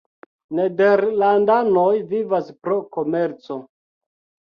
Nederlandanoj 0.59 1.93
vivas 2.17 2.53
pro 2.65 2.83
komerco. 2.99 3.63